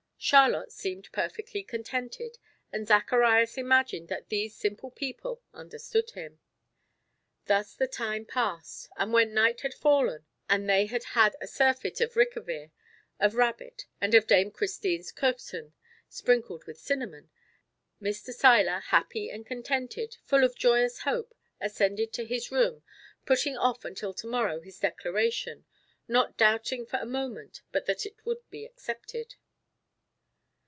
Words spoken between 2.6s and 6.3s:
and Zacharias imagined that these simple people understood